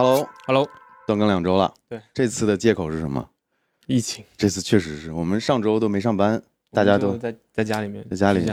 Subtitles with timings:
[0.00, 0.66] Hello，Hello，
[1.06, 1.74] 断更两周了。
[1.86, 3.28] 对，这次的借口是什么？
[3.86, 8.50] 疫情，这次确实是我们上周都没上班，大家都在在家里面，在家里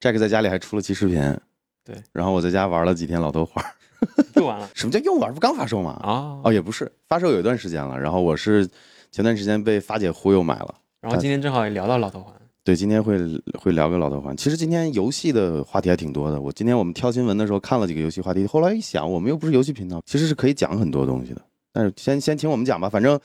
[0.00, 1.16] Jack 在家里还出了期视频。
[1.84, 3.64] 对，然后我在家玩了几天老头环。
[4.34, 5.32] 又完了什么叫又玩？
[5.32, 5.92] 不刚发售吗？
[6.02, 6.40] 啊。
[6.42, 7.96] 哦，也不是，发售有一段时间了。
[7.96, 8.68] 然后我是
[9.12, 10.74] 前段时间被发姐忽悠买了。
[11.00, 13.16] 然后今天正好也聊到老头环，对，今天会
[13.58, 14.36] 会聊个老头环。
[14.36, 16.40] 其实今天游戏的话题还挺多的。
[16.40, 21.40] 我今天我们挑新闻的时候看了几个游戏话题，后来一想，我们又不是游戏频道，其实是可以讲很多东西的。
[21.72, 23.18] 但是先先请我们讲吧，反正，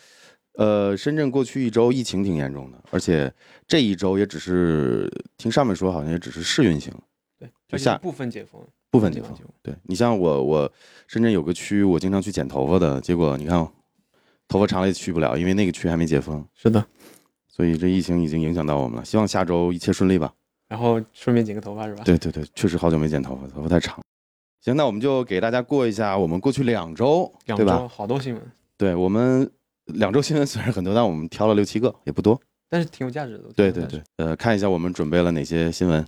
[0.54, 3.32] 呃，深圳过去一周疫情挺严重的，而且
[3.68, 6.94] 这一周也只是听上面说好像也只是试运行，
[7.38, 9.36] 对，就下就是部分解封，部分解封。
[9.62, 10.72] 对你像我，我
[11.08, 13.58] 深圳有个区，我经常去剪头发的，结果你看，
[14.48, 16.86] 头发长了也去不了，因为那个区还没解封，是的。
[17.56, 19.06] 所以这疫情已经影响到我们了。
[19.06, 20.34] 希望下周一切顺利吧。
[20.68, 22.04] 然后顺便剪个头发是吧？
[22.04, 23.98] 对对对，确实好久没剪头发，头发太长。
[24.60, 27.58] 行，那我们就给大家过一下我们过去两周，两？
[27.58, 28.44] 周好多新闻，
[28.78, 29.50] 对我们
[29.86, 32.38] 两周新闻虽然很多，但我们挑了六七个，也不多。
[32.70, 33.44] 但是挺有价值的。
[33.56, 36.06] 对对对，呃，看一下我们准备了哪些新闻。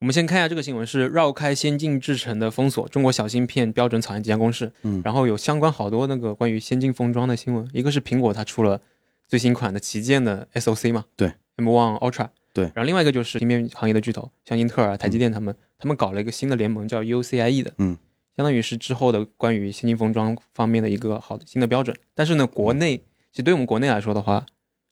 [0.00, 4.70] 我们先看一下这个新闻，是绕开先进制程的封锁，中国小芯片标准草案即将公示。
[4.82, 8.80] 嗯然后有相关好多那个关于先进封装的新闻，一个是苹果它出了
[9.26, 17.96] 最新款的旗舰的 SOC 嘛，对，M1 Ultra，对然后另外一个就是芯片行业的巨头，像英特尔啊、台积电他们，他们搞了一个新的联盟叫 UCIe 的，嗯，
[18.36, 21.96] 相当于是之后的关于先进封装方面的一个好的新的标准。
[22.14, 22.98] 但是呢，国内
[23.32, 24.44] 其实对我们国内来说的话，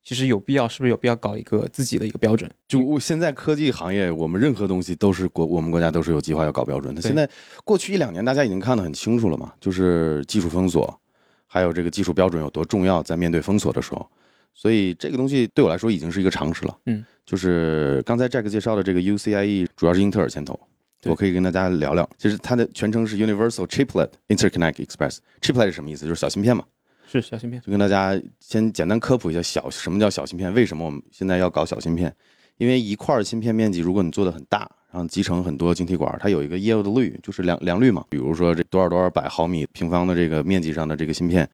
[0.04, 2.50] 其实有必要，是不是有必要搞一个自己的一个标准？
[2.68, 7.00] 就我现在科技行业，我们任何东西都是国，我们国家都是有计划要搞标准的。
[7.00, 7.28] 现在
[7.64, 11.00] 过去一两年，大家已经看得很清楚了嘛，就是技术封锁，
[11.46, 14.06] 还有这个技术标准有多重要，在面对封锁的时候，
[14.52, 16.76] 所以这个东西对我来说已经是一个常识了。
[16.84, 20.58] 嗯，就是刚才 Jack 介绍的这个 UCIe，主要是英特尔牵头。
[21.06, 25.18] 我可以跟大家聊聊，其实它的全称是 Universal Chiplet Interconnect Express。
[25.42, 26.06] Chiplet 是什么意思？
[26.06, 26.64] 就是小芯片嘛。
[27.06, 32.14] 是小芯片，就跟大家先简单科普一下小什么叫小芯片，为什么我们现在要搞小芯片？
[32.58, 38.04] 因为一块芯片面积，如果你做的很大，然后集成很多晶体管，它有一个业务的率，就是良良率嘛。
[38.08, 41.48] 比如说这多少多少百毫米平方的这个面积上的这个芯片，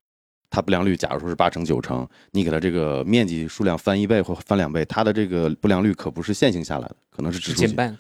[0.51, 7.97] 它不良率假如说是八成九成，你给它这个面积数量翻一倍或翻两倍，它的这个不良率可不是线性下来的，可能是指数减半。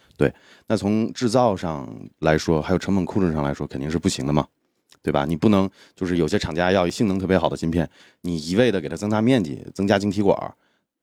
[0.66, 1.88] 那从制造上
[2.18, 4.46] 来说，还有成本控制上来说，肯定是不行的嘛，
[5.02, 5.24] 对吧？
[5.24, 7.88] 你不能就是有些厂家要性能特别好的芯片，
[8.22, 10.54] 你一味的给它增大面积、增加晶体管，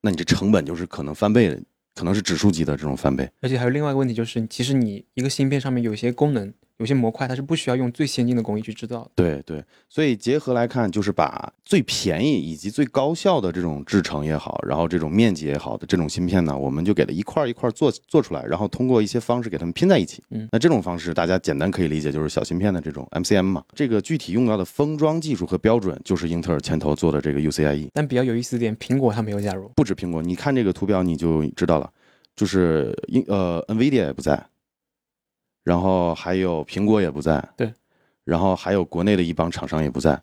[0.01, 1.59] 那你这成本就是可能翻倍，
[1.95, 3.27] 可能是指数级的这种翻倍。
[3.41, 9.11] 而且还有另外一个问题，就是其实你一个芯片上面有些功能、有些模块，它是不需要用最先进的工艺去制造的。
[9.15, 20.21] 对对，所以结合来看，就是把最便宜以及最高效的这种制成也好，然后这种面积也好的这种芯片呢，我们就给它一块儿一块儿做做出来，然后通过一些方式给它们拼在一起。
[20.29, 23.63] 嗯，那这种方式大家简单可以理解就是小芯片的这种 MCM 嘛。
[23.73, 27.89] 这个具体用到的封装技术和标准，就是英特尔牵头做的这个 UCIe。
[27.93, 29.71] 但比较有意思的点，苹果它没有加入。
[29.75, 31.89] 不止苹果，你看这个图表你就知道了，
[32.35, 34.45] 就是英呃 NVIDIA 也不在，
[35.67, 37.69] 然后还有苹果也不在，对，
[38.23, 40.17] 然后还有国内的一帮厂商也不在，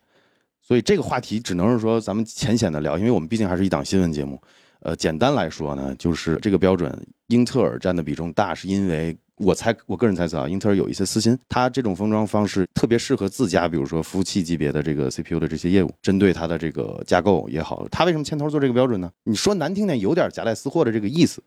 [0.62, 4.40] 所以这个话题只能是说咱们浅显的聊，因为我们毕竟还是一档新闻节目。
[4.80, 6.90] 呃，简单来说呢，就是这个标准，
[7.26, 19.10] 英特尔占的比重大，是因为我猜我个人猜测啊，英特尔有一些私心，它这种封装方式特别适合自家，比如说服务器级别的这个 CPU 的这些业务，针对它的这个架构也好，它为什么牵头做这个标准呢？
[19.24, 21.44] 你说难听点，有点夹带私货的这个意思，嗯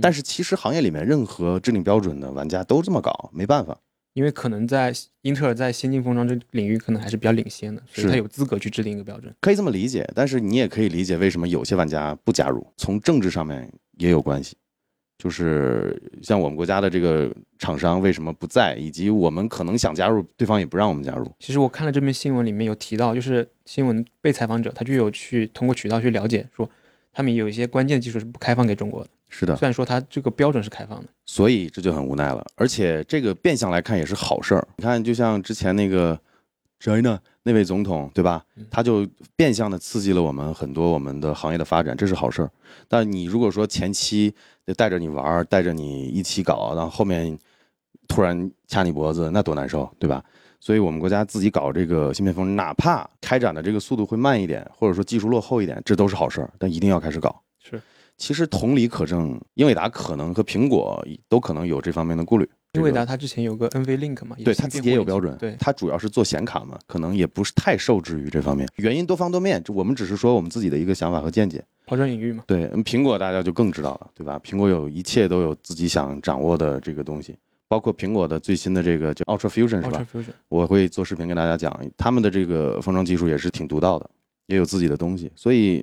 [0.00, 3.78] 但是其实行业里面任何制定标准的玩家都这么搞，没办法。
[4.14, 4.92] 因为可能在
[5.22, 9.34] 英特尔在先进封装这领域可能还是比较领先的，所以是它有资格去制定一个标准。
[9.40, 14.54] 可以这么理解，但是你也可以理解为什么有些玩家不加入，从政治上面也有关系。
[15.16, 21.30] 就是像我们国家的这个厂商为什么不在，以及我们可能想加入，对方也不让我们加入。
[21.38, 26.68] 其实我看了这篇新闻里面有提到，就是新闻被采访者他就有去通过渠道去了解，说
[27.12, 31.08] 他们有一些关键技术是不开放给中国的，是的，虽然说它这个标准是开放的。
[31.26, 32.44] 所以这就很无奈了。
[32.56, 34.66] 而且这个变相来看也是好事儿。
[34.76, 36.18] 你看，就像之前那个
[36.80, 38.66] 谁呢，那位总统，对吧嗯？
[38.70, 39.06] 他就
[39.36, 42.50] 变相的刺激了我们很多我们的行业的发展，这是好事儿。
[42.88, 44.34] 但你如果说前期
[44.66, 47.38] 就带着你玩儿，带着你一起搞，然后后面
[48.08, 50.24] 突然掐你脖子，那多难受，对吧？
[50.62, 56.48] 所以我们国家自己搞这个芯片封，哪怕开展的这个速度会慢一点，或者说技术落后一点，这都是好事儿。
[56.56, 57.42] 但一定要开始搞。
[57.58, 57.82] 是，
[58.16, 62.48] 其实同理可证，英伟达可能和苹果都可能有这方面的顾虑。
[62.74, 68.68] 英伟达它之前有个 NVLink 嘛，对它自己也有标准，对，它主要是做显卡嘛，可能也不是太受制于这方面。
[68.76, 71.60] 原因多方多面，这我们只是说我们自己的一个想法和见解。
[71.86, 72.44] 抛砖引玉嘛。
[72.46, 74.40] 对，嗯苹果大家就更知道了，对吧？
[74.44, 77.36] 苹果有一切都有自己想掌握的这个东西，
[77.72, 84.10] 包括苹果的最新的这个叫 Ultra Fusion 是吧 Ultra？Fusion，我会做视频跟大家讲，他们的这个封装技术也是挺独到的，
[84.48, 85.82] 也有自己的东西，所以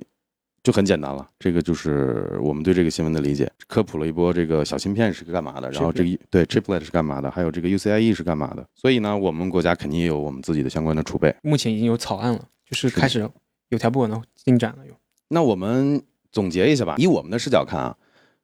[0.62, 1.28] 就很简单了。
[1.36, 8.64] 这个就是我们对这个新闻的理解，科普了一波这个小芯片是干嘛的，然后这个对 chiplet 是干嘛的，还有这个 UCIe 是干嘛的。
[8.76, 11.34] 所以呢，我们国家肯定也有我们自己的相关的储备。
[11.42, 13.28] 目前已经有草案了，就是开始
[13.70, 14.86] 有条不紊的进展了。
[14.86, 14.94] 有
[15.26, 16.00] 那我们
[16.30, 17.96] 总结一下吧，以我们的视角看啊，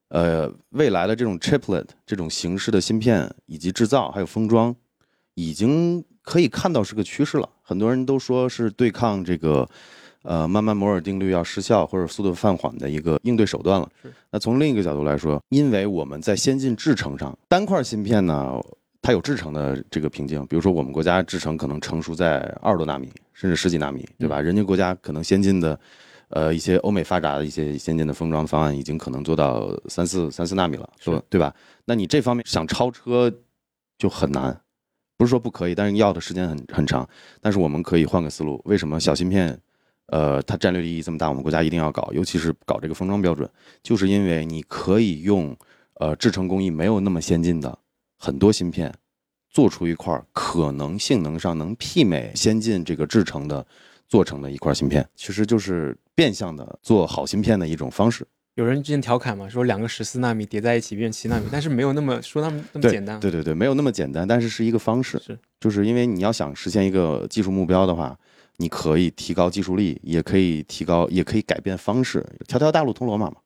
[0.08, 4.75] 呃，未来的这种 chiplet 这种形式的芯片以及制造还有封装，
[5.35, 7.49] 已经可以看到是个趋势了。
[7.61, 9.69] 很多人都说是对抗这个，
[10.23, 14.12] 呃，慢慢摩尔定律要失效或者速度放缓的一个应对手段了是。
[14.31, 18.61] 那从另一个角度来说，因为我们在先进制程上，单块芯片呢，
[19.02, 24.41] 它有制程的这个瓶颈，比如说我们国家制程可能成熟在二十多纳米，甚至十几纳米，对吧？
[24.41, 25.79] 人家国家可能先进的。
[26.28, 31.55] 呃，一些欧美发达的一些先进的封装方案已经可能做到三四三四纳米了，是对对吧？
[31.84, 33.32] 那你这方面想超车
[33.96, 34.61] 就很难，
[35.17, 37.08] 不是说不可以，但是要的时间很很长。
[37.40, 39.56] 但是我们可以换个思路，为什么小芯片，
[40.06, 43.49] 呃，它战略意义这么大，我们国家一定要搞，尤其是搞这个封装标准，
[43.82, 45.56] 就是因为你可以用
[45.94, 47.78] 呃制程工艺没有那么先进的
[48.19, 48.93] 很多芯片，
[49.49, 53.64] 做出一块可能性能上能媲美先进这个制程的
[54.08, 58.26] 做成的一块芯片，其实就是变相的做好芯片的一种方式。
[58.55, 63.20] 有人之前调侃嘛，说两个十四纳米叠在一起变七纳米，但是没有那么说那么那么简单。
[63.20, 65.19] 对对对，没有那么简单，但是是一个方式。
[65.19, 68.19] 是就是因为你要想实现一个技术目标的话，
[68.56, 73.37] 你可以提高技术力，也可以提高，也可以改变方式，条条大路通罗马嘛。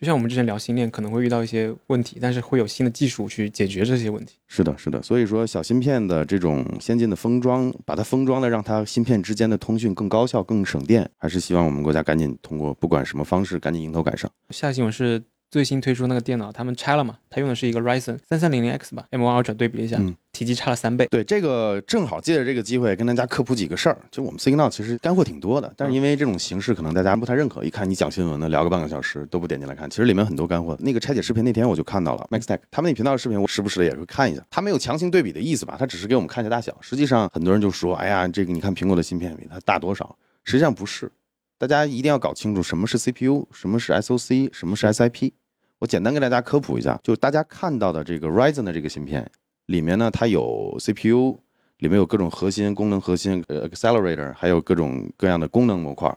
[0.00, 4.36] 就像我们之前聊星链，可能会遇到一些问题，但是会有新的技术去解决这些问题。
[4.46, 5.02] 是的，是的。
[5.02, 14.30] 所以说，小芯片的这种先进的封装，把它封装的让它芯片之间的通讯更高效、更省电，还是希望我们国家赶紧通过不管什么方式，赶紧迎头赶上。
[14.50, 17.18] 下新闻是最新推出那个电脑，他们拆了嘛？
[17.30, 21.06] 他用的是一个 Ryzen 三三零零 X 吧，M1 Ultra 对比了一下，嗯体积差了三倍。
[21.10, 23.98] 对，这个正好借着这个机会跟大家科普几个事儿。
[24.10, 30.76] 就我们 Signal 其实干货挺多的，但是因为这种形式可能大家不太认可，一看你讲新闻的聊个半个小时都不点进来看，其实里面很多干货。
[30.80, 34.44] 那个拆解视频那天我就看到了 MaxTech 他们那频道的视频，我时不时的也会看一下。
[34.50, 35.76] 他没有强行对比的意思吧？
[35.78, 36.76] 他只是给我们看一下大小。
[36.80, 40.14] 实际上很多人就说，哎呀，这个你看苹果的芯片比它大多少？
[40.44, 41.10] 实际上不是，
[41.58, 45.32] 大家一定要搞清楚什么是 CPU，什么是 SoC，什么是 SIP。
[45.80, 49.30] 我简单跟大家科普一下，就大家看到的这个 Ryzen 的这个芯片
[49.66, 51.38] 里面呢，它有 CPU，
[51.78, 56.12] 里面有各种核心、功能核心、呃 accelerator，还有各种各样的功能模块，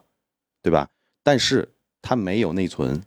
[0.62, 0.88] 对吧？
[1.22, 1.68] 但是
[2.00, 3.00] 它没有内存。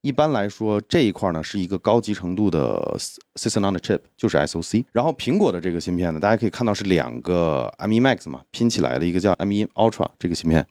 [0.00, 2.96] 一般来说，这一块呢是一个高级程度的
[3.34, 4.86] System on the Chip，就是 SoC。
[4.92, 10.66] 然后苹果的这个芯片呢，大家可以看到是两个 M1 Max 嘛拼起来的一个叫 M1 Ultra 这个芯片，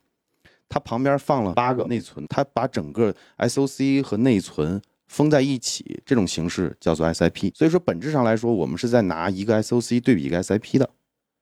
[0.67, 7.51] 它旁边放了八个内存，它把整个 SoC 和内存封在一起，这种形式叫做 SIP。
[7.53, 10.89] 所以说本质上来说，我们是在拿一个 SoC 对比一个 SIP 的，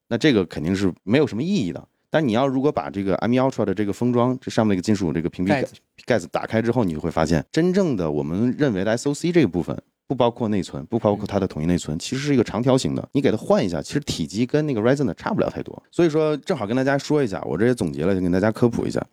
[0.08, 1.88] 那这个肯定是没有什么意义的。
[2.10, 5.74] 但你要如果把这个 M1 Ultra 的这个封装，这上面那个金属这个屏蔽盖子
[6.06, 9.78] 盖子打开之后，你就会发现，真正的我们认为的 SoC 这个部分，
[10.08, 13.10] 不包括内存，不包括它的统一内存，其实是一个长条形的。
[13.12, 15.84] 你给它换一下，其实体积跟那个 Ryzen 的差不了太多。
[15.92, 19.06] 所以说，正好跟大家说一下，我这也总结了，跟大家科普一下。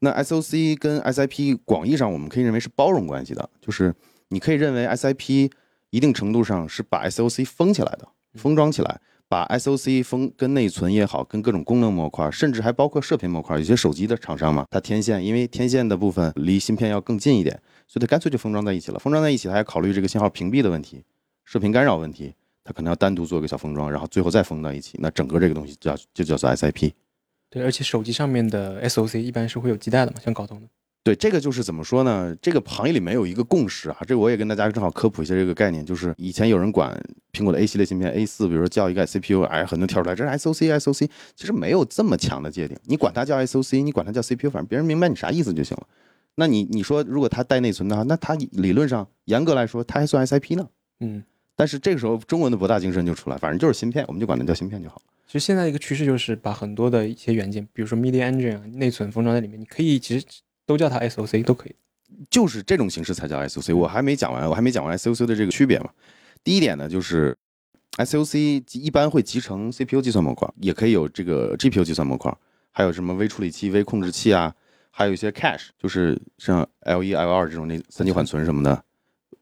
[0.00, 3.94] 那 SoC 跟 SIP 广义上我们可以认为是包容关系的，就是
[4.28, 5.50] 你可以认为 SIP
[5.90, 9.00] 一定程度上是把 SoC 封起来的，封装起来。
[9.28, 17.54] 把 SOC 封跟内存也好，跟各种功能模块，甚至还包括射频模块，有些手机的厂商嘛，它天线，因为天线的部分离芯片要更近一点，
[17.86, 18.98] 所以它干脆就封装在一起了。
[18.98, 21.04] 封装在一起，它要考虑这个信号屏蔽的问题、
[21.44, 24.98] 射频干扰问题，它可能要单独做一个小封装，然后最后再封到一起。
[25.00, 26.90] 那整个这个东西叫就叫做 SIP。
[27.50, 30.68] 对，而且手机上面的 SOC 一般是会有基带的嘛，像高通的。
[31.02, 32.36] 对，这个就是怎么说呢？
[32.42, 33.96] 这个行业里面有一个共识啊。
[34.06, 36.94] 这个我也跟大家正好科普一下这个概念，就是以前有人管
[37.32, 42.76] 苹果的 A 系列芯片 A 四，比如说叫一个 CPU，哎，很多跳出来这是 SOC SOC，其实没有这么强的界定。
[42.84, 45.86] 你管它叫 SOC，你管它叫 CPU，反正别人明白你啥意思就行了。
[46.34, 50.68] 那你你说如果它带内存的话，那它理论上严格来说它还算 SIP 呢。
[51.00, 51.24] 嗯，
[51.56, 55.00] 但是这个时候中文的博大精深就出来，反正就是芯片，我们就管它叫芯片就好。
[55.30, 60.26] 其实现在一个趋势就是把很多的一些元件，比如说 Media Engine 啊，内存封装在里面，你可以其实
[60.66, 61.76] 都叫它 SOC 都可以。
[62.28, 63.76] 就是这种形式才叫 SOC。
[63.76, 65.90] 我还没讲完，我还没讲完 SOC 的这个区别嘛。
[66.42, 67.36] 第一点呢，就是
[67.98, 72.36] SOC 一般会集成 CPU 计算模块，也可以有这个 GPU 计算模块，
[72.72, 74.52] 还有什么微处理器、微控制器啊，
[74.90, 78.82] 还有一些 cache，就是像 L 一、L 二这种那三级缓存什么的，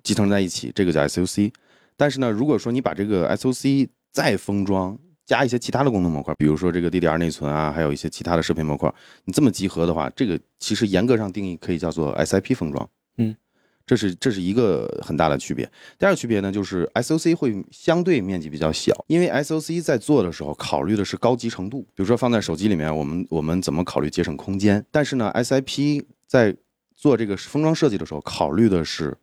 [0.02, 1.50] 集成在一起，这个叫 SOC。
[1.96, 4.98] 但是呢，如果说你把这个 SOC 再封装，
[5.28, 8.92] 加一些其他的功能模块，比如说这个 DDR 内存啊，还有一些其他的射频模块，
[9.26, 12.88] 你这么集合的话，这个其实严格上定义可以叫做 SIP 封装。
[13.18, 13.36] 嗯，
[13.84, 15.70] 这是这是一个很大的区别。
[15.98, 24.82] 第二个区别呢，就是 SOC 会相对面积比较小，因为 SOC 在做的时候考虑的是高级程度，比如说放在手机里面，我们我们怎么考虑节省空间？
[24.90, 26.56] 但是呢，SIP 在
[26.96, 29.14] 做这个封装设计的时候，考虑的是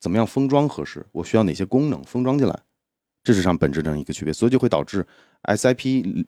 [0.00, 2.58] 怎么样封装合适，我需要哪些功能封装进来，
[3.24, 5.06] 这是上本质的一个区别，所以就会导致
[5.42, 6.26] SIP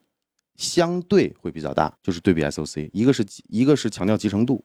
[0.57, 4.63] 相对会比较大，就是对比 SOC，一个是一个是强调集成度，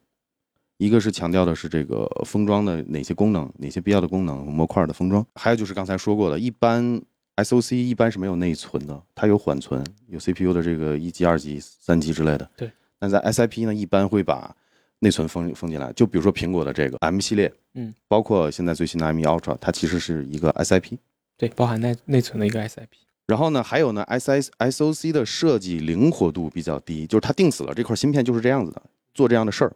[0.77, 7.01] 一个是强调的是这个封装的哪些功能，哪些必要的功能，模块的封装，还有就是刚才说过的，一般
[7.37, 12.51] SOC 一般是没有内存的，它有缓存，有 CPU 的这个一级、二级、三级之类的。
[12.57, 14.55] 对，但在 SIP 呢，一般会把
[14.99, 20.99] 内存封封进来，就比如说苹果的这个 M 系列，嗯，包括现在最新的 M1 Ultra，它其实是一个 SIP。
[21.37, 22.87] 对，包含内内存的一个 SIP。
[23.27, 28.83] 然后呢，还有呢，S S S O C 的设计灵活度比较低，就是它定死了这块芯片就是这样子的，
[29.15, 29.73] 做这样的事儿。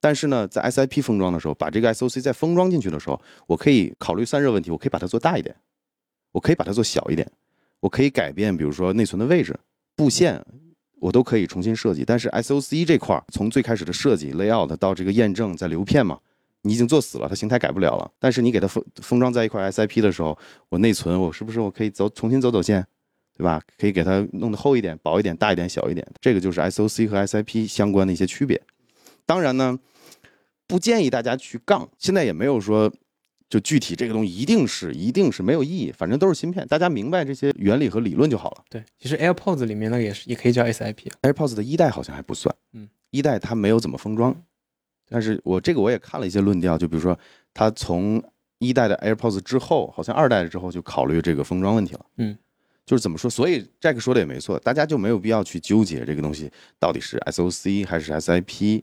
[0.00, 5.54] 但是呢，在 S I P 封装的时候，把这个 S O C 再封装进去的时候，我可以考虑散热问题，我可以把它做大一点，
[6.32, 7.30] 我可以把它做小一点，
[7.80, 9.58] 我可以改变，比如说内存的位置、
[9.94, 10.44] 布线，
[11.00, 12.04] 我都可以重新设计。
[12.04, 16.18] 但是 S O C 这块儿，从最开始的设计 layout 到这个验证，再流片嘛，
[16.62, 18.10] 你已经做死了，它形态改不了了。
[18.18, 20.36] 但是你给它封封装在一块 S I P 的时候，
[20.68, 22.86] 我内存我是不是我可以走重新走走线？
[23.36, 23.62] 对吧？
[23.78, 28.60] 可以给它弄得厚一点、薄一点、大一点、小一点，这个就是 SOC 和 SIP 相关的一些区别。
[29.24, 29.78] 当然呢，
[30.66, 31.88] 不建议大家去杠。
[31.98, 32.92] 现在也没有说，
[33.48, 38.64] 就具体这个东西一定是、一定是没有意义，反正都是芯片，大家明白这些原理和理论就好了。
[38.68, 41.08] 对，其实 AirPods 里面那个也是，也可以叫 SIP。
[41.22, 44.34] AirPods 的一代好像还不算，嗯，一代它没有怎么封装，
[45.08, 47.18] 但是我这个我也看了一些论调，就比如说
[47.52, 48.22] 它从
[48.58, 52.36] 一代的 AirPods 之后，好像二代之后就考虑这个封装问题了，嗯。
[52.86, 58.82] 就是怎么说，所以 Jack 说的也没错，大家就没有必要去纠结这个东西到底是 SOC 还是 SIP。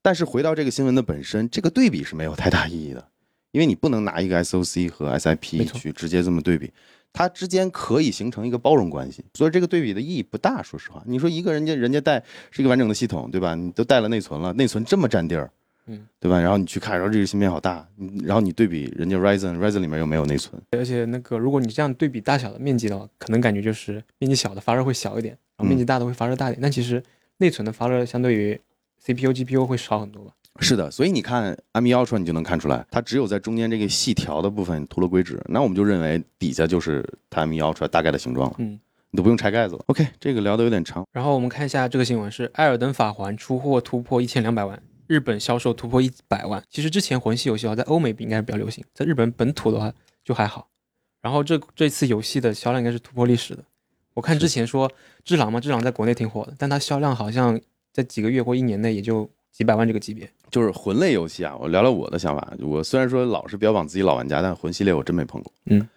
[0.00, 3.06] 但是回到这个新闻的本身，这个对比是没有太大意义的，
[3.50, 6.72] 因为你不能拿一个 SOC 和 SIP 去直接这么对比，
[7.12, 10.62] 它之间可以形成一个包容关系，所以这个对比的意义不大。
[10.62, 13.54] 说实话，你说一个人家人家带是一个完整的系统，对吧？
[13.54, 15.52] 你都带了内存了，内存这么占地儿，
[15.86, 16.40] 嗯，对吧？
[16.40, 26.60] 然后你去看，然后这个芯片好大，你然后你对比人家 Ryzen，Ryzen 里面又没有内存，而且那个，如果你这样对比大小的面积的话，可能感觉就是面积小的发热会小一点，然后面积大的会发热大一点。
[26.60, 27.02] 但其实
[27.38, 28.60] 内存的发热相对于
[29.04, 30.32] CPU、GPU 会少很多吧？
[30.60, 38.78] 是的，所以你看 M1 Ultra 你就能看出来，它只有在中间这个细条的部分涂了硅脂，那我们就认为底下就是它 M1 Ultra 大概的形状了，嗯，
[39.10, 39.84] 你都不用拆盖子了。
[39.86, 46.62] OK，这个聊的有点长，然后我们看一下这个新闻是艾尔登法环出货突破一千两百万，日本销售突破一百万。
[46.70, 49.92] 其实之前魂系游戏啊，在欧美应该是比较流行，在日本本土的话
[50.24, 50.68] 就还好。
[51.20, 53.62] 然后这这次游戏的销量应该是突破历史的。
[54.14, 54.88] 我看之前说
[55.24, 57.58] 《智狼》嘛，《智狼》在国内挺火的，但它销量好像
[57.92, 60.28] 在几个月或一年内也就几百万这个级别。
[60.50, 62.52] 就是魂类游戏啊，我聊聊我的想法。
[62.60, 65.50] 我虽然说老是标榜自己老玩家，但魂系列我真没碰过。
[65.66, 65.88] 嗯，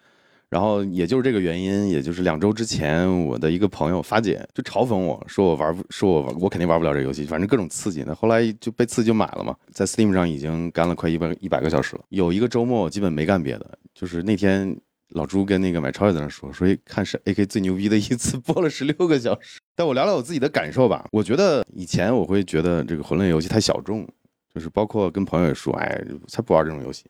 [0.56, 8.06] 然后也就是这个原因，也就是两周之前，我的一个朋友发姐就嘲讽我说我玩不，说我我肯定玩不了这游戏，反正各种刺激。
[8.08, 12.06] 那后来就被刺激就买了嘛，在 Steam 上已经干了快一百一百个小时了。
[12.08, 14.74] 有一个周末我基本没干别的，就是那天
[15.10, 19.60] 老朱跟那个买超也在那说，说看是 AK 最牛逼的一次播了十六个小时。
[19.76, 24.08] 但我聊聊我自己的感受吧，我觉得以前我会觉得这个魂类游戏太小众。
[24.54, 27.04] 就是包括跟朋友也说，哎，才不玩这种游戏。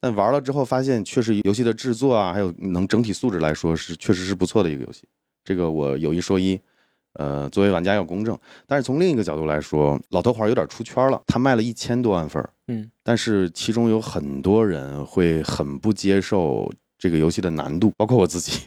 [0.00, 5.04] 但玩了之后发现，确实游戏的制作啊，还有能整体素质来说是确实是不错的一个游戏。
[5.44, 6.58] 这个我有一说一，
[7.14, 8.38] 呃，作为玩家要公正。
[8.66, 18.60] 但是从另一个角度来说，老头环有点出圈了，他卖了一千多万份，嗯，但是其中有很多人会很不接受这个游戏的难度，包括我自己。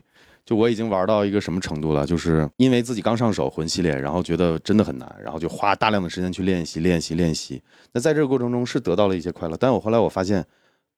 [0.46, 7.62] 就我已经玩到一个什么程度了，就是因为自己刚上手魂系列，然后觉得真的很难，然后就花大量的时间去练习、练习、练习。
[7.94, 10.46] 那在这个过程中是得到了一些快乐，但我后来我发现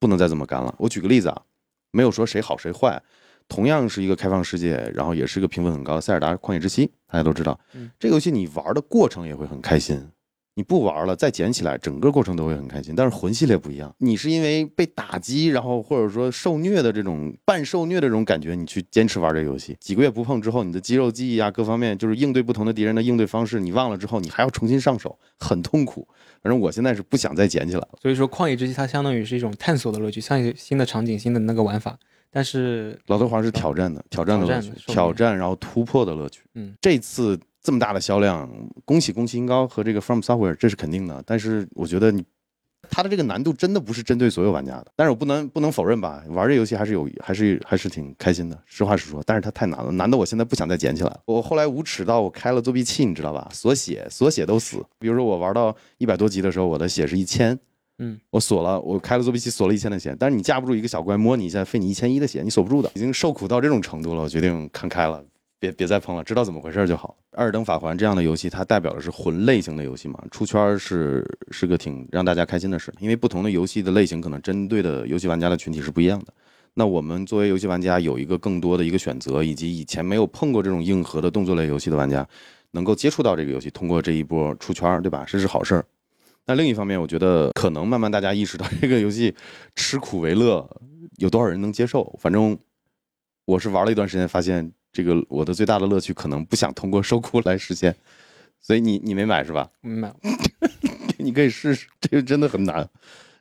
[0.05, 0.71] 不能再这么干了。
[0.77, 1.41] 我举个例子啊，
[1.89, 3.01] 没有说谁好谁坏，
[3.47, 10.07] 同样是一个开放世界，然后也是一个评分很高的《塞尔达：旷野之息》，大家都知道，嗯这个游戏你玩的过程也会很开心。
[10.55, 12.95] 你不玩了，再捡起来，整个过程都会很开心。
[12.95, 19.75] 但是魂系列不一样，你是因为被打击，然后或者说受虐的这种半受虐的这种感觉，你去坚持玩这个游戏。
[19.81, 26.07] 几个月不碰之后，你的肌肉记忆啊，各方面就是应对不同的敌人的应对方式，你忘了之后，你还要重新上手，很痛苦。
[26.41, 27.89] 反正我现在是不想再捡起来了。
[28.01, 31.97] 所以说旷野之息它相当于是一种探索的乐趣，像一个新的场景、新的那个玩法。
[32.31, 36.41] 但是老头环是挑战的，挑战的乐趣挑战然后突破的乐趣。
[36.53, 38.47] 嗯，这次这么大的销量，
[38.85, 41.23] 恭喜恭喜英高和这个 From Software，这是肯定的。
[41.25, 42.23] 但是我觉得你
[42.91, 44.85] 它的这个难度真的不是针对所有玩家的。
[44.95, 49.19] 但是我不能不能否认吧，玩这游戏还是有还是还是挺开心的，实话实说。
[49.25, 51.19] 但是它太难了，难的我现在不想再捡起来了。
[51.25, 53.49] 我后来无耻到我开了作弊器，你知道吧？
[53.51, 54.85] 锁血锁血都死。
[54.99, 57.57] 比如说我玩到一百多级的时候，我的血是一千。
[57.97, 65.23] 嗯，我锁了，我开了作弊器锁了一千的血，但是你架不住一个小怪摸你一下费你一千一的血，你锁不住的，已经受苦到这种程度了，我决定看开了。
[65.65, 67.15] 别别再碰了，知道怎么回事就好。
[67.37, 76.33] 《艾尔登法环》这样的游戏，它代表的是魂类型的游戏嘛，出圈是是个挺让大家开心的事，因为不同的游戏的类型可能针对的游戏玩家的群体是不一样的。
[76.75, 82.27] 那我们作为游戏玩家，有一个更多的一个选择，以及以前没有碰过这种硬核的动作类游戏的玩家，
[82.71, 85.25] 能够接触到这个游戏，通过这一波出圈，对吧？
[85.27, 85.85] 这是好事儿。
[86.45, 89.33] 那另一方面，我觉得可能慢慢大家意识到这个游戏
[89.75, 90.69] 吃苦为乐，
[91.17, 92.17] 有多少人能接受？
[92.21, 92.57] 反正
[93.45, 94.71] 我是玩了一段时间，发现。
[94.95, 97.93] 这个我的最大的乐趣可能不想通过受苦来实现，
[98.61, 99.69] 所以你你没买是吧？
[99.81, 100.15] 没买，
[101.19, 102.87] 你可以试试， 这个真的很难，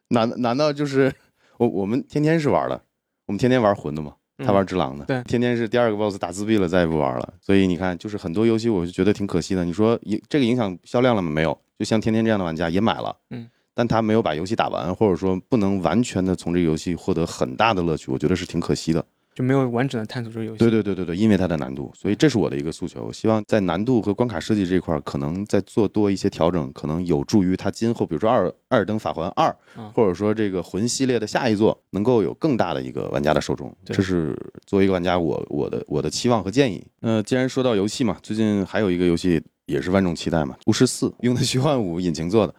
[0.08, 1.14] 难难道就是
[1.58, 2.82] 我我们天天是玩的，
[3.26, 7.34] 我们天天玩魂的嘛，他玩只狼的，对，天天是第二个 boss 打自闭了，再也不玩了。
[7.40, 9.64] 所以你看，就是很多游戏我就觉得挺可惜的。
[9.64, 11.30] 你说影这个影响销量了吗？
[11.30, 19.06] 没有，就像天天这样的玩家也买了，嗯，但他没有把游戏打完，或者说不能完全的从这个游戏获得很大的乐趣，我觉得是挺可惜的。
[19.34, 20.58] 就没有完整的探索这个游戏。
[20.58, 23.12] 对对对对对，因为它的难度，所以这是我的一个诉求。
[23.12, 29.48] 希望在难度和关卡设计这一块，可能再做多一些调整，可能有助于它今后，比如说《二二尔登法环二》，
[29.92, 33.74] 或者说这个魂系列的下一座，能够有更大的一个玩家的受众。
[33.84, 36.86] 这是作为一个玩家，我我的我的期望和建议。
[37.00, 42.54] 那既然说到游戏嘛，最近还有一个游戏也是万众期待嘛，《巫师四》用的 虚幻五引擎做的，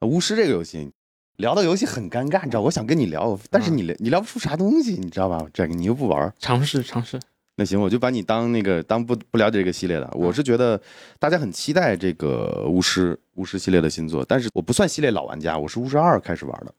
[0.06, 0.90] 《巫师》这个游戏。
[1.36, 2.60] 聊到游戏很尴尬，你知道？
[2.62, 5.46] 我想跟你聊，但是你聊你聊不出啥东西，你知道吧？
[5.52, 7.20] 这个你又不玩，尝试尝试。
[7.56, 10.10] 那行，我就把你当那个当不不了解这个系列的。
[10.12, 10.80] 我是觉得
[11.18, 16.72] 大家很期待这个巫师巫师系列的新作，但是我不算系列老玩家，我是巫师二开始玩的，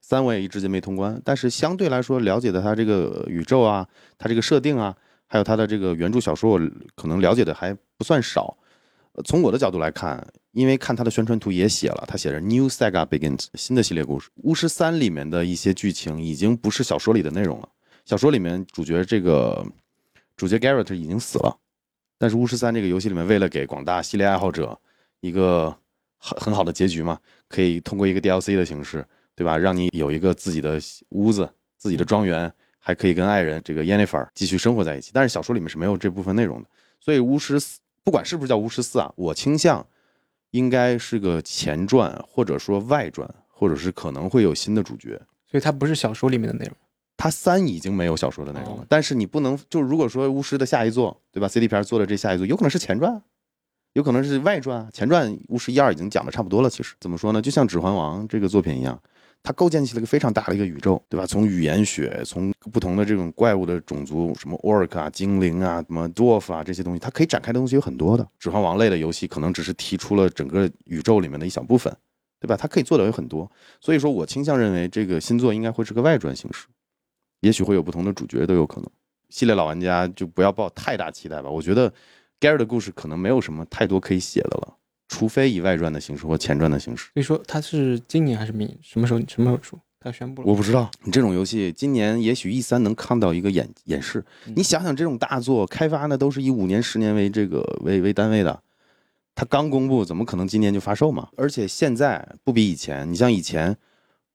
[0.00, 1.20] 三我也一直就没通关。
[1.24, 3.86] 但是相对来说，了解的它这个宇宙啊，
[4.18, 4.94] 它这个设定啊，
[5.26, 6.60] 还有它的这个原著小说，我
[6.94, 8.56] 可能了解的还不算少。
[9.26, 14.30] 从我的角度来看，因为看他的宣传图也写了，他写着 New Saga Begins，新的系列故事。
[14.36, 17.68] 巫师三里面的一些剧情已经不是小说里的内容了。
[18.04, 19.64] 小说里面主角这个
[20.36, 21.56] 主角 Garrett 已经死了，
[22.18, 24.78] 但是巫师三这个游戏里面，为了给广大系列爱好者
[25.20, 25.74] 一个
[26.18, 29.56] 很很好的结局嘛，可以通过一个 DLC 的形式，对吧？
[29.56, 30.78] 让你有一个自己的
[31.10, 35.10] 屋子、自己的庄园，还可以跟爱人这个 Yennefer 继续生活在一起。
[35.14, 36.68] 但是小说里面是没有这部分内容的，
[37.00, 37.78] 所以巫师四。
[38.04, 39.86] 不管是不是叫巫师四啊，我倾向
[40.52, 45.20] 应该是个前传，或者说外传，或者是可能会有新的主角。
[45.50, 46.74] 所以它不是小说里面的内容。
[47.16, 53.22] 它三已经没有小说的内容了，但是你不能就如果说巫师的下一座，对吧？C D 片做的这下一座，有可能是前传，
[53.92, 54.88] 有可能是外传。
[54.92, 56.70] 前传巫师一二已经讲的差不多了。
[56.70, 57.40] 其实怎么说呢？
[57.40, 59.00] 就像《指环王》这个作品一样。
[59.42, 61.26] 它构建起了一个非常大的一个宇宙，对吧？
[61.26, 68.24] 从语言学，从不同的这种怪物的种族，什么 orc 啊、精灵啊、什么 dwarf 啊这些东西，它可以展开的东西有很多的。
[68.38, 71.92] 指环王类的游戏可能只是提出了整个宇宙里面的一小部分，
[72.38, 72.56] 对吧？
[72.56, 73.50] 它可以做的有很多。
[73.80, 76.66] 所以说我倾向认为这个新作应该会是个外传形式，
[77.40, 78.88] 也许会有不同的主角都有可能。
[79.28, 81.50] 系列老玩家就不要抱太大期待吧。
[81.50, 81.92] 我觉得
[82.38, 84.76] Gary 的故事可能没有什么太多可以写的了。
[85.12, 88.78] 除非以外传的形式或前传的形式，所以说它是今年还是明年？
[88.80, 89.78] 什么时候什么时候出？
[90.00, 90.48] 他宣布了？
[90.48, 90.90] 我不知道。
[91.04, 94.24] 你这种游戏今年也许 E 三能看到一个演演示。
[94.56, 98.58] 你想想，这种大作开发呢，都是以五年、十年为这个为为单位的。
[99.34, 101.28] 它刚公布，怎么可能今年就发售嘛？
[101.36, 103.08] 而且现在不比以前。
[103.12, 103.76] 你像以前，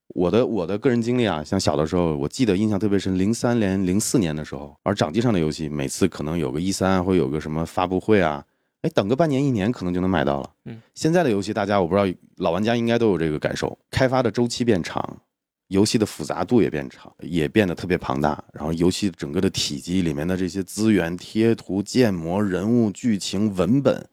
[0.10, 8.46] 我的我的个人经历啊，像小的时候，我记得印象特别深，零三年、零四年的时候，而掌机上的游戏，每次可能有个 E 三会有个什么发布会啊。
[8.88, 10.50] 哎，等个半年一年可能就能买到了。
[10.64, 15.22] 嗯，现在的游戏大家我不知道，老玩家应该都有这个感受，开发的周期变长，
[15.68, 18.42] 游戏的复杂度也变长，也变得特别庞大。
[18.54, 24.08] 然后游戏整个的体积里面的这些资源、贴图、建模、人物、剧情、文本，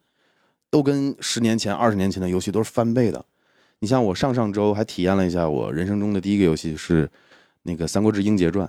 [0.71, 3.25] 都跟十年前、二十年前的游戏都是翻倍的。
[3.79, 7.09] 你像我上上周还体验了一下，我人生中的第一个游戏是
[7.63, 8.67] 那个《三国志英杰传》，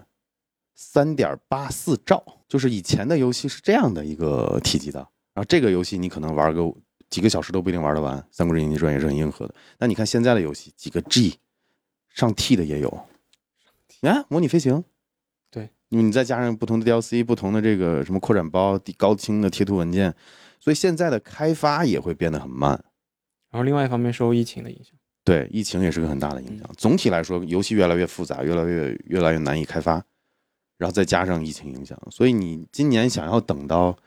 [0.75, 5.07] 三点八四兆，就是以前的游戏是这样的一个体积的。
[5.35, 6.73] 然后这个游戏你可能玩个
[7.09, 9.53] 几个小时都不一定玩得完，《三国志英杰传》也是很硬核的。
[9.77, 11.37] 那你看现在的游戏，几个 G
[12.09, 12.89] 上 T 的也有，
[14.01, 14.81] 啊，模拟飞行，
[15.51, 20.15] 对，因为你再加上不同的 DLC、不同的这个什么扩展包、高清的贴图文件，
[20.57, 22.71] 所以现在的开发也会变得很慢。
[23.51, 24.93] 然后另外一方面受疫情的影响，
[25.25, 26.67] 对，疫情也是个很大的影响。
[26.77, 30.01] 总体来说，游戏越来越复杂，越来越越来越难以开发，
[30.77, 33.97] 然后再加上疫情影响，所以你今年想要等到。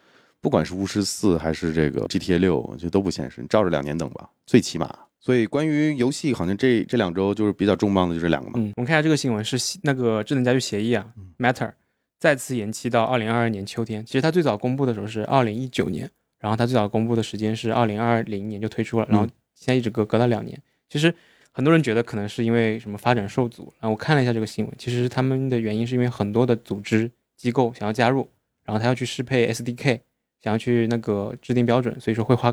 [0.49, 3.43] 不管是巫师四还是这个 GTA 六，我觉得都不现实。
[3.43, 4.99] 你照着两年等吧，最起码。
[5.21, 8.55] 所以关于游戏，好像这这两周就是比较重磅的，就这两个嘛。
[8.57, 11.07] 嗯，我们看一下这个新闻，是那个智能家居协议啊
[11.39, 11.71] ，Matter
[12.19, 14.03] 再次延期到二零二二年秋天。
[14.07, 20.59] 其实它最早公布的时候是二零一九年，然后它最早公布的时间是二零二零年就推出了，然后现在一直隔隔了两年。
[20.89, 21.15] 其实。
[21.51, 28.29] 很多人觉得可能是因为什么发展受阻，然后我看了一下这个新闻，其实他们的原因是因为很多的组织机构想要加入，
[28.65, 29.99] 然后他要去适配 SDK，
[30.43, 32.53] 想要去那个制定标准，所以说会花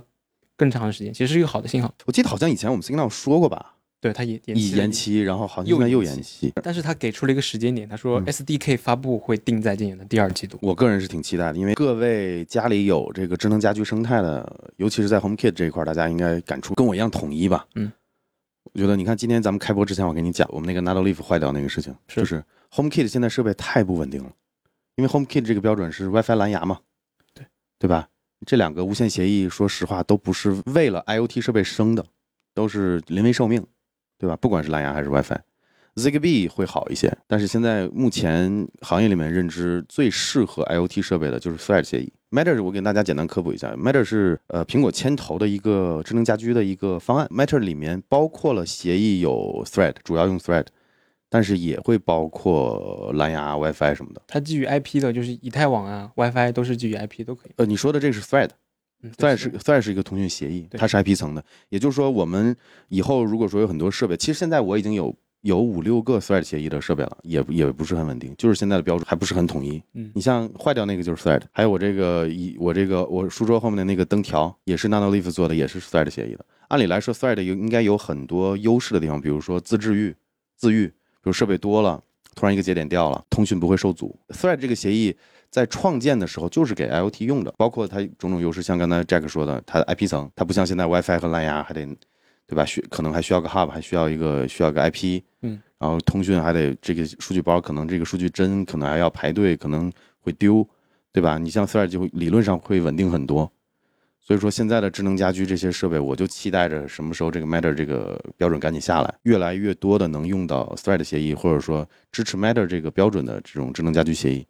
[0.58, 1.94] 更长的时间，其实是一个好的信号。
[2.06, 6.52] 我记得好像以前我们 Signal 说过吧，对，它也延期延期，然后好像现在又延期。
[6.64, 10.58] 但是他给出了一个时间点，他说嗯 SDK 发布会定在今年的第二季度。
[10.62, 17.66] 我个人是挺期待的，因为各位家里有这个智能家居生态的，尤其是在 HomeKit 这一块，大家应该感触跟我一样统一吧。
[17.76, 17.92] 嗯，
[18.74, 24.32] 我觉得你看今天咱们开播之前，我跟你讲我们那个 n a d o Leaf 坏掉那个事情，是就是 HomeKit 现在设备太不稳定了，
[24.96, 26.80] 因为 HomeKit 这个标准是 WiFi 蓝牙嘛，
[27.86, 28.08] 对吧？
[28.48, 32.04] 这两个无线协议，说实话都不是为了 IoT 设备生的，
[32.56, 33.64] 都是临危受命，
[34.18, 34.36] 对吧？
[34.36, 35.38] 不管是蓝牙还是 WiFi。
[35.94, 42.12] Zigbee 会好一些，但是现在目前行业里面认知最适合 IoT 设备的就是 Thread 协议。
[42.32, 47.28] Matter 我给大家简单科普一下，Matter 是呃苹果牵头的一个智能家居的一个方案。
[47.28, 50.66] Matter 里面包括了协议有 Thread，主要用 Thread，
[51.30, 54.22] 但是也会包括蓝牙、WiFi 什么的。
[54.28, 57.52] 它基于 IP 的，就是以太网啊、WiFi 都是基于 IP 都可以。
[57.58, 58.50] 呃，你说的这个是 Thread。
[59.04, 62.56] 嗯 Thread 是 Thread 是一个通讯协议，它是 IP 层的，也就是说，我们
[62.88, 69.80] 以后如果说有很多设备，其实现在我已经有有五六个 Thread 协议的设备了，也也不是很稳定，就是现在的标准还不是很统一。
[69.94, 76.44] 嗯你像坏掉那个就是 Thread，还有我这个一我这个我书桌后面的那个灯条也是 Nano Leaf 做的，也是 Thread 协议的。
[76.70, 80.16] 按理来说，Thread 有应该有很多优势的地方，比如说自治愈、
[80.56, 80.94] 自愈，比
[81.26, 82.02] 如设备多了，
[82.36, 84.18] 突然一个节点掉了，通讯不会受阻。
[84.30, 85.16] Thread 这个协议
[85.50, 91.86] 在创建的时候就是给 IoT 用的，包括它种种优势，像刚才 Jack 说的，它的 IP 层，它不像现在 WiFi 和蓝牙还得，
[92.48, 92.66] 对吧？
[92.66, 100.68] 需可能还需要个 Hub，还需要一个需要个 IP，嗯，然后通讯还得这个数据包，可能这个数据帧可能还要排队，可能会丢，
[101.12, 101.38] 对吧？
[101.38, 103.52] 你像 Thread 就会理论上会稳定很多。
[104.28, 114.44] 所以说，现在的智能家居这些设备，我就期待着什么时候这个 Matter 这个标准赶紧下来，越来越多的能用到 Thread 协议，或者说支持 Matter 这个标准的这种智能家居协议，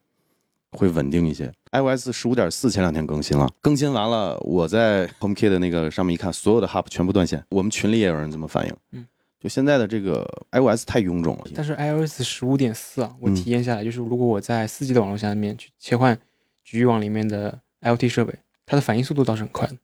[0.71, 1.51] 会稳定一些。
[1.73, 7.43] iOS 十五点四前两天更新了，更新完了，我在 HomeKit 的那个上面一看，所有的 Hub 全部断线。
[7.49, 9.05] 我们群里也有人这么反映，嗯，
[9.41, 11.43] 就现在的这个 iOS 太臃肿了。
[11.53, 16.17] 但是 iOS 十五点四啊，我嗯体验下来就是，如果我在四 G 的网络下面去切换
[16.63, 18.33] 局域网里面的 IoT 设备，
[18.65, 19.75] 它的反应速度倒是很快的。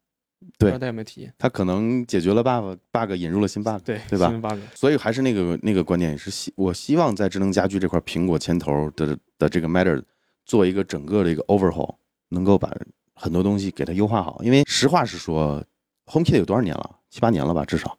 [0.57, 1.31] 不知道大家有没有体验？
[1.37, 10.01] 它可能解决了 bug bug，引入了新 bug，对对吧新 bug 所以还是那个那个观点，是希我希望在智能家居这块，苹果牵头的的这个 Matter
[10.45, 11.95] 做一个整个的一个 overhaul，
[12.29, 12.75] 能够把
[13.13, 14.41] 很多东西给它优化好。
[14.43, 15.63] 因为实话实说
[16.07, 16.97] ，HomeKit 有多少年了？
[17.11, 17.97] 七八年了吧，至少。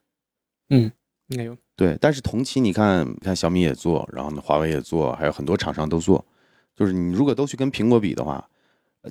[0.71, 0.91] 嗯
[1.29, 1.57] 应该有。
[1.77, 6.25] 对，但是同期你看，你看小米也做，然后呢，华为也做，还有很多厂商都做。
[6.75, 8.43] 就是你如果都去跟苹果比的话，呃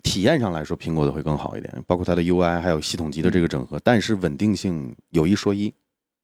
[0.04, 3.80] 体验上来说，苹果的会更好一点，包括它的 UI 还有系统级的这个整合。
[3.84, 5.73] 但是稳定性有一说一，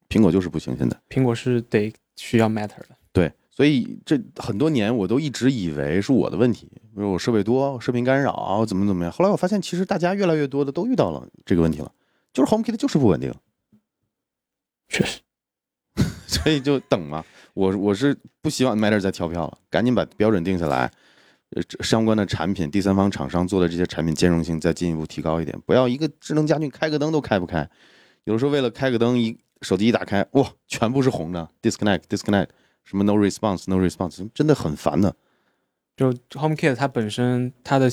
[0.08, 0.76] 苹果就是不行。
[0.78, 2.96] 现在苹果是得需要 Matter 的。
[3.12, 9.12] 对，所以这很多年我都一直以为是我的问题，比如我设备多、射频干扰怎么怎么样。
[9.12, 11.92] 后来我发现，其实大家越来越多的都遇到了这个问题了，
[12.32, 13.34] 就是 HomeKit 就是不稳定。
[14.88, 15.20] 确实，
[16.26, 17.22] 所以就等嘛。
[17.52, 20.90] 我我是不希望 Matter 再跳票了，赶紧把标准定下来，
[21.50, 27.68] 呃，这相关的产品、第三方厂商做的这些产品兼容性再进一步提高一点，不要一个智能家居开个灯都开不开，
[28.24, 32.48] 有的时候为了开个灯，一手机一打开，哇，全部是红的，disconnect disconnect，
[32.84, 35.16] 什么 no response no response，真的很烦的。
[35.96, 37.90] 就 HomeKit 它本身它的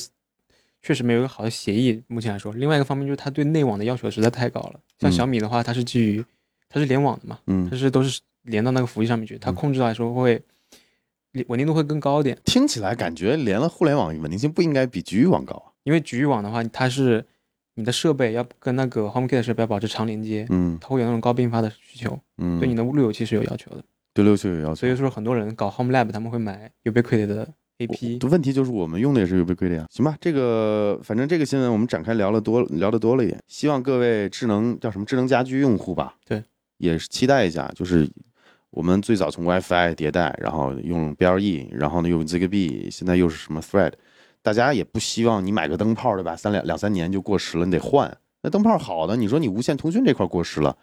[0.81, 2.53] 确实没有一个好的协议，目前来说。
[2.53, 4.79] 另外一个方面就是它对内网的要求实在太高了。
[4.99, 6.23] 像嗯小米的话，它是基于
[6.69, 10.39] 它是联网的嘛，嗯它，是都是连到那个服务器上面去，它嗯控制来说会
[11.47, 12.37] 稳定度会更高一点。
[12.45, 15.71] 听起来感觉连了互联网稳定性不应该比局域网高啊。
[15.83, 17.25] 因为局域网的话，它是
[17.75, 23.83] 你的设备要跟那个 HomeKit 的设备要保持长连接，嗯它会有那种高并发的需求，嗯，对你的路由器是有要求的。
[24.13, 24.95] 对路由器有要求所以。
[24.95, 27.47] 说很多人搞 Home Lab 他们会买 Ubiquiti 的
[27.79, 29.85] AP，我问题就是我们用的也是 Ubiquiti 啊。
[29.91, 36.41] 行吧，这个反正这个新闻我们展开聊了多聊的多了一点，希望各位智能叫什么智能家居用户吧，对，
[36.77, 38.09] 也是期待一下，就是
[38.75, 43.93] 我们最早从 WiFi 迭代，然后用 BLE，然后呢用 Zigbee，现在又是什么 Thread，
[44.41, 48.15] 大家也不希望你买个灯泡对吧，三两两三年就过时了，你得换。
[48.41, 50.75] 那灯泡好的，你说你无线通讯这块过时了，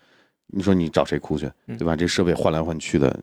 [0.46, 1.94] 你说你找谁哭去，嗯对吧？
[1.94, 3.20] 这设备换来换去的，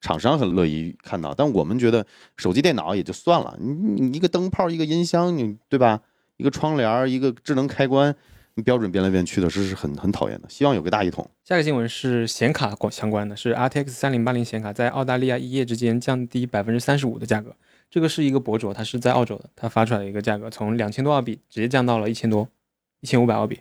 [0.00, 6.00] 厂商很乐意看到，但我们觉得手机、电脑也就算了，你你一个灯泡、一个音箱，你对吧？
[6.36, 8.14] 一个窗帘、一个智能开关，你
[8.62, 10.48] 标准变来变去的，这是很很讨厌的。
[10.48, 11.28] 希望有个大一统。
[11.44, 17.54] 下个新闻是显卡关相关的，是 RTX 三零八零显卡在澳大利亚一夜之间降低百分之三十五的价格。
[17.90, 22.48] 这个是一个博主，他是在澳洲的，他发出来的一个价格从两千多澳币直接降到了一千多，
[23.00, 23.58] 一千五百澳币。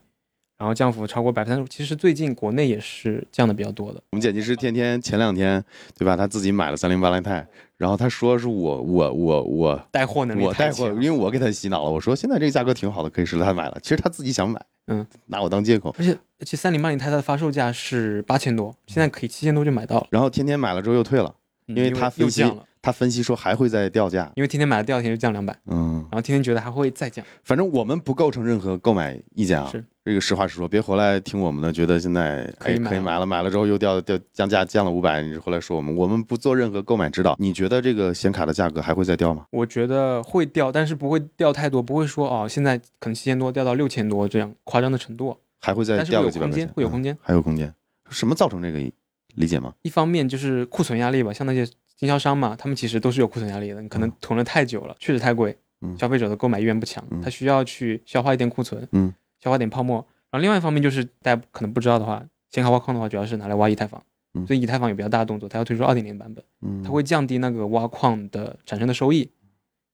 [0.55, 1.67] 然后降幅超过百分之三十五。
[1.67, 4.01] 其实最近国内也是降的比较多的。
[4.11, 5.61] 我们剪辑师天天前两天，
[5.97, 6.15] 对吧？
[6.15, 7.45] 他自己买了三零八零钛，
[7.83, 11.91] 然后他说是我我我我带货能力我带货，因为我给他洗脑了。
[11.91, 13.45] 我说现在这个价格挺好的，可以试了。
[13.45, 15.93] 他买了，其实他自己想买，嗯，拿我当借口。
[15.99, 21.35] 而且而且三零八零钛它的发售价是八千多，现在可以七千多就买到了，然后天天买了之后又退了，
[21.67, 24.29] 嗯因为他又分析降了，他分析说还会再掉价。
[24.35, 29.67] 因为天天买了第二天就降两百，嗯，然后天天觉得还会再降，反正我们不构成任何购买意见啊。
[29.71, 37.37] 是这个实话实说，别回来听我们的，觉得现在哎可以可以买了，买了之后又掉掉降价降了五百，你回来说我们，我们不做任何购买指导。
[37.39, 39.45] 你觉得这个显卡的价格还会再掉吗？
[39.51, 46.67] 我觉得会掉，但是不会掉太多，不会说哦，现在可能七千多掉到六千多这样夸张的程度，还会再掉个几百块钱？
[46.67, 47.17] 空间，会有嗯空间。
[47.21, 47.73] 还有空间。
[48.09, 48.91] 什么造成这个？
[49.35, 49.73] 理解吗？
[49.81, 51.67] 一方面就是库存压力吧，像那些
[52.03, 60.05] 经销商嘛，他们其实都是有库存压力的，你可能囤了太久了，确实太贵，嗯消费者的购买意愿不强嗯，他需要去消化一点库存，嗯，消化点泡沫。
[60.29, 69.31] 然后另外一方面就是大家可能不知道的话，显卡挖矿的话主要是拿来挖以太坊，嗯所以以太坊有比较大的动作，它要推出二点零版本，嗯，它会降低那个挖矿的产生的收益。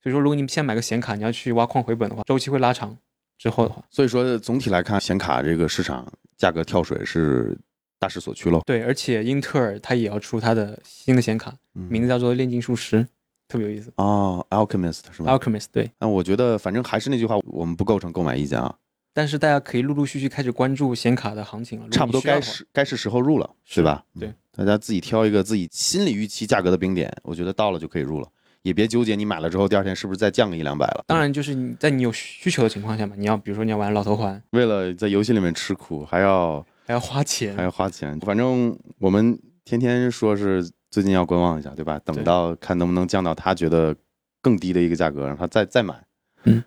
[0.01, 2.97] 所以说，如果你先买个显卡，你要去挖矿回本的话，周期会拉长。
[3.37, 7.57] 之后的话，所以说总体来看，显卡这个市场价格跳水是
[7.99, 8.61] 大势所趋喽。
[8.65, 13.05] 对，而且英特尔它也要出它的新的显卡，名字叫做炼金术师，
[13.47, 13.91] 特别有意思。
[13.97, 18.73] 哦，Alchemist 是吗？Alchemist 对，那我觉得反正还是那句话，我们不构成购买意见啊。
[19.13, 24.03] 但是大家可以陆陆续续开始关注显卡的行情了，差不多该是该是时候入了，是对吧？
[24.17, 28.27] 对嗯，大家自己挑一个自己心理预期价格的冰点，我觉得到了就可以入了，
[28.61, 31.03] 也别纠结你买了之后第二天是不是再降个一两百了。
[31.07, 41.99] 当然，就是你在你有需求的情况下嘛，你要比如说你要玩老头环，为了在游戏里面吃苦，还要还要花钱还，要花钱，反正我们天天说是最近要观望一下，对吧？
[41.99, 43.95] 等到看能不能降到他觉得
[44.41, 46.03] 更低的一个价格，让他再再买。
[46.45, 46.63] 嗯，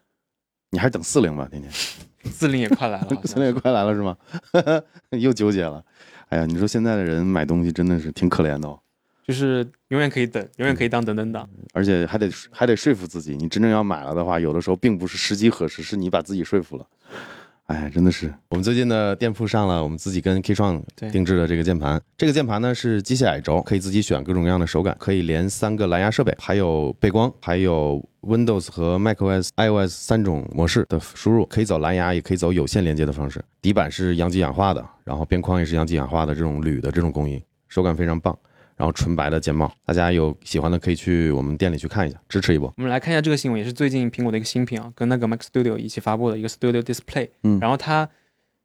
[0.71, 1.69] 你还是等四零吧，天天。
[2.31, 4.17] 四零也快来了，四零也快来了是吗？
[5.11, 5.85] 又纠结了。
[6.29, 8.79] 哎呀，你说现在的人买东西真的是挺可怜的哦。
[9.27, 11.51] 就是永远可以等，永远可以当等等党。
[11.73, 16.87] 而且还得还得说服自己，你真正要买了的话，有的时候并不是时机合适，是你把自己说服了。
[17.73, 18.31] 哎，真的是。
[18.51, 33.43] 我们最近的店铺上了我们自己跟 K 创定制的这个键盘，这个键盘呢是机械矮轴，可以自己选各种各样的手感，可以连三个蓝牙设备，还有背光，还有 Windows 和 macOS、iOS 三种模式的输入，可以走蓝牙，也可以走有线连接的方式。
[33.63, 38.39] 底板是阳极氧化的，然后边框也是阳极氧化的这种铝的这种工艺，手感非常棒。
[38.77, 42.73] 然后纯白的键帽，大家有喜欢的可以去我们店里去看一下，支持一波。
[42.77, 47.29] 我们来看一下这个新闻，也是最近苹果的一个新品啊，跟那个 Mac Studio 一起发布的一个 Studio Display。
[47.43, 48.09] 嗯然后它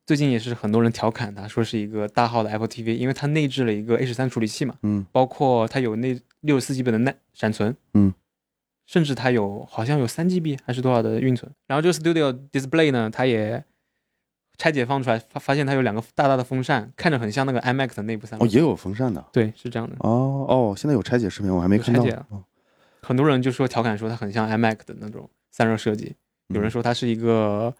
[0.05, 8.13] 最近也是很多人调侃它，说是一个大号的 Apple TV，因为它内置了一个 A 十三处理器嘛，嗯包括它有那六十四 GB 的内闪存，嗯，
[8.85, 11.51] 甚至它有好像有三 GB 还是多少的运存。
[11.67, 13.63] 然后这个 Studio Display 呢，它也
[14.57, 18.45] 拆解放出来，发发现它有两个大大的风扇，看着很像那个 iMac 的内部散热。
[18.45, 19.23] 哦，也有风扇的。
[19.31, 19.95] 对，是这样的。
[19.99, 22.19] 哦哦，现在有拆解视频，我还没看到拆解
[23.01, 26.15] 很多人就说调侃说它很像 iMac 的那种散热设计，
[26.47, 27.73] 有人嗯说它是一个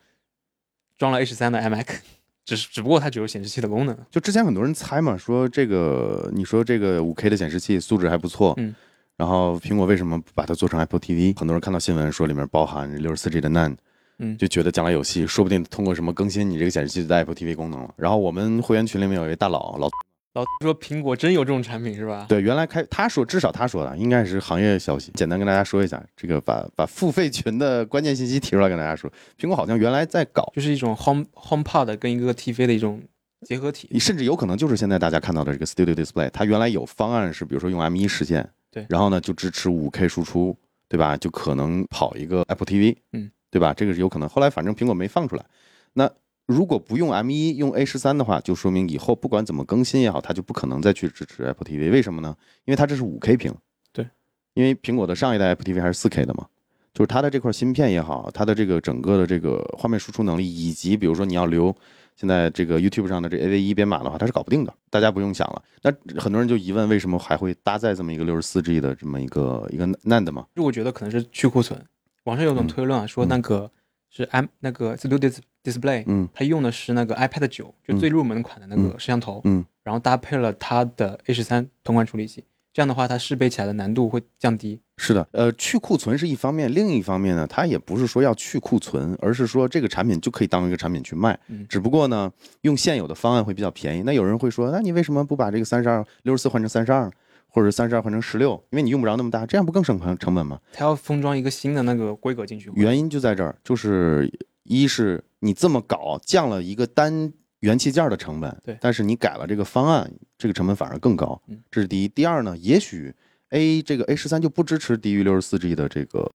[0.97, 1.85] 装了 A 十三的 iMac，
[2.45, 3.97] 只是只不过它只有显示器的功能。
[4.09, 8.73] 就之前很多人猜嘛，说这个你说这个五 K 的显示器素质还不错，嗯，
[9.17, 11.37] 然后苹果为什么不把它做成 Apple TV？
[11.37, 13.75] 很多人看到新闻说里面包含六十四 G 的 NAND，
[14.19, 17.93] 嗯，就觉得将来有戏，说不定通过什么更新，你这个显示器就带 Apple TV 功能了。
[17.97, 19.87] 然后我们会员群里面有一位大佬老
[20.33, 22.25] 老说苹果真有这种产品是吧？
[22.29, 25.11] 对，原来开他说，至少他说的应该是行业消息。
[25.15, 33.01] 简单跟大家说一下，这个把把付费群的关键信息提出来跟大家说，苹果好像原来在搞，就是一种 Home HomePod 跟一个 TV 的一种
[33.47, 33.97] 结合体。
[33.97, 40.55] 甚至有可能就是现在大家看到的这个 Studio Display，它原来有方案是，比如说用 M1 实现，对然后呢就支持 5K 输出，
[40.87, 41.17] 对吧？
[41.17, 43.73] 就可能跑一个 Apple TV，嗯，对吧？
[43.73, 44.27] 这个是有可能。
[44.27, 45.45] 后来反正苹果没放出来。
[45.93, 46.09] 那
[46.45, 51.91] 如果不用 M1，用 A 十三的话，就说明以后不管怎么更新也好，它就不可能再去支持 Apple TV。
[51.91, 52.35] 为什么呢？
[52.65, 53.53] 因为它这是 5K 屏。
[53.91, 54.07] 对，
[54.53, 56.47] 因为苹果的上一代 Apple TV 还是 4K 的嘛，
[56.93, 61.75] 就是它的这块芯片也好，它的这个整个的这个画面输出能力，以及比如说你要留
[62.15, 64.73] 现在这个 YouTube 上的这 AV1 编码的话，它是搞不定的。
[64.89, 65.61] 大家不用想了。
[65.81, 70.45] 那很多人就疑问，为什么还会搭载这么一个 64G 的这么一个一个 NAND 嘛？
[70.55, 71.83] 就我觉得可能是去库存。
[72.27, 72.67] 网上有种嗯。
[72.67, 73.71] 推论啊，说那个
[74.09, 76.27] 是 M 那个 Studio Dis- Display，嗯。
[76.33, 79.65] 它用的是那个 iPad 九，就最入门款的那个摄像头，嗯。
[79.83, 84.81] 然后搭配了它的 A 十三同款处理器，这样的话它适配起来的难度会降低。
[84.97, 91.39] 是的，呃，去库存是一方面，另一方面呢，它也不是说要去库存，而是说这个产品就可以当一个产品去卖。
[91.47, 91.65] 嗯。
[91.69, 92.29] 只不过呢，
[92.61, 94.01] 用现有的方案会比较便宜。
[94.01, 97.09] 那有人会说，那你为什么不把这个三十二六十四换成三十二，
[97.47, 98.53] 或者三十二换成十六？
[98.71, 100.59] 因为你用不着那么大，这样不更省成成本吗？
[100.73, 102.71] 它要封装一个新的那个规格进去。
[102.75, 104.31] 原因就在这儿，就是
[104.63, 107.31] 一是你这么搞降了一个单
[107.61, 112.07] 元器件的成本，对但是你改了这个方案，这个成本反而更高嗯，这是第一。
[112.07, 113.13] 第二呢，也许
[113.49, 116.31] A 这个 A 十三就不支持低于六十四 G 的这个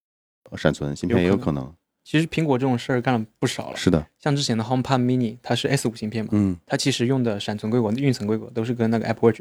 [0.50, 1.72] 呃闪存芯片，也有可有可能。
[2.04, 9.40] 其实苹果这种事儿干了不少了，是的，像之前的 HomePod Mini，它是 S 五芯片嘛，嗯，它其实用的闪存规格、运存规格都是跟那个 Apple Watch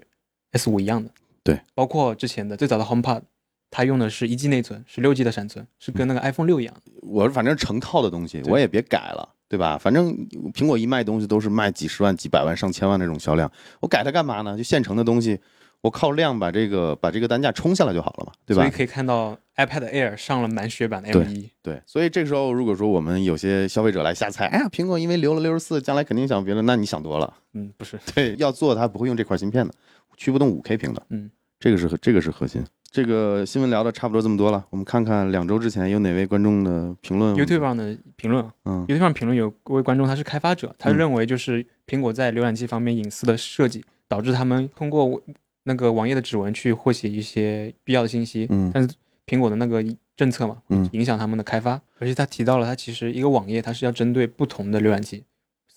[0.51, 1.09] S 五一样的。
[1.43, 3.21] 对，包括之前的最早的 HomePod，
[3.69, 6.91] 它用的是一 G 内存，十六 G 的闪存，是跟那个 iPhone 六一样的。
[7.01, 9.77] 我反正成套的东西，我也别改了，对吧？
[9.77, 10.13] 反正
[10.53, 14.55] 苹果一卖东西都是卖几十万、几百万、上千万那种销量，我改它干嘛呢？
[14.57, 15.39] 就现成的东西，
[15.81, 18.71] 我靠量把这个把这个单价冲下来就好了嘛，对吧所以？
[18.75, 27.33] 可以看到 iPad Air 上了满血版的对 M 一，对，所以这个时候如果说我们有些消费者来瞎猜，哎呀，苹果因为留了六十四，将来肯定想别的，那你想多了。
[27.53, 29.73] 嗯，不是， 对，要做它不会用这块芯片的，
[30.17, 32.63] 驱不动五 K 屏的，嗯，这个是这个是核心。
[32.91, 37.33] 这个新闻聊的差不多这么多了，我们看看两周之前有哪位观众的评论。
[37.35, 45.21] YouTube 上的评论嗯，YouTube 上评论有位观众他是开发者，他嗯认为就是苹果在浏览器方面隐私的设计，导致他们通过
[45.63, 48.93] 那个网页的指纹去获取一些必要的信息，嗯但是
[49.25, 49.81] 苹果的那个
[50.17, 51.81] 政策嘛，嗯影响他们的开发。
[51.97, 55.23] 而且他提到了，他其实一个网页它是要针对不同的浏览器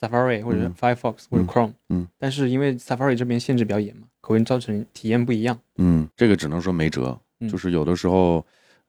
[0.01, 5.59] ，Safari 或者 Firefox 或者嗯 Chrome，嗯但是因为 Safari 这边限制比较严嘛，口音造成体验不一样。
[5.77, 8.45] 嗯，这个只能说没辙，嗯就是有的时候，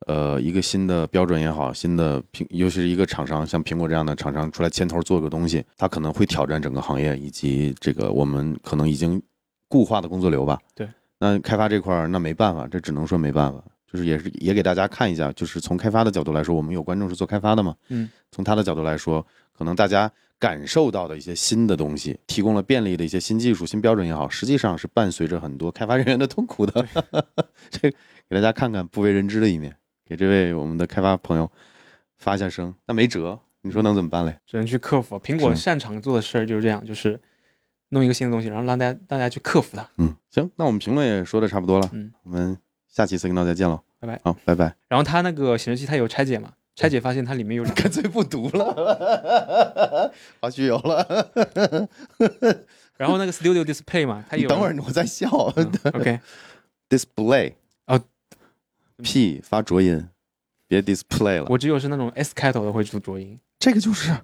[0.08, 9.22] 呃，一个新的标准也好，新的苹，尤其是一个厂商，像苹果这样的厂商出来牵头做个东西，它可能会挑战整个行业以及这个我们可能已经
[9.68, 10.60] 固化的工作流吧。
[10.74, 10.88] 对，
[11.20, 13.64] 那开发这块儿那没办法，这只能说没办法。
[13.96, 26.86] 就是也是也给大家看一下，就是从开发的角度来说，我们有观众是做开发的嘛，嗯，从他的角度来说，可能大家感受到的一些新的东西，提供了便利的一些新技术、新标准也好，实际上是伴随着很多开发人员的痛苦的。
[27.72, 27.90] 这
[28.30, 29.74] 给大家看看不为人知的一面，
[30.06, 31.50] 给这位我们的开发朋友
[32.18, 32.74] 发一下声。
[32.86, 34.38] 那没辙，你说能怎么办嘞？
[34.46, 35.18] 只能去克服。
[35.20, 37.20] 苹果擅长做的事儿就是这样，就是
[37.90, 39.90] 弄一个新的东西，然后让大家大家去克服它。
[39.98, 44.20] 嗯，行，那我们评论也说的差不多了，嗯，我们下期 signal 再见喽，拜拜。
[44.24, 44.76] 好，拜拜。
[44.88, 51.30] 然后它那个显示器它有拆解嘛，拆解发现它里面有两 干脆不读了，好虚有了。
[52.98, 55.30] 然后那个 Studio Display 嘛，它有等会儿我在笑。
[55.58, 57.54] 嗯 OK，display
[57.88, 58.02] 哦
[59.04, 60.08] p 发浊音，
[60.68, 61.48] 别 display 了。
[61.50, 63.38] 我只有是那种 S 开头的会出浊音。
[63.60, 64.16] 这个就是